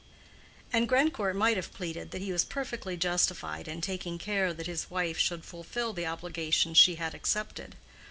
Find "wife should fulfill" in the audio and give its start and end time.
4.89-5.93